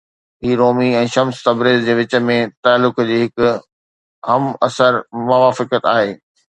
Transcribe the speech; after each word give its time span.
هي 0.45 0.53
Rumi 0.61 0.87
۽ 1.01 1.11
Shams 1.15 1.41
Tabriz 1.47 1.85
جي 1.89 1.95
وچ 2.01 2.17
۾ 2.31 2.39
تعلق 2.69 3.05
جي 3.13 3.21
هڪ 3.27 3.53
همعصر 4.31 5.03
موافقت 5.31 5.91
آهي. 5.99 6.15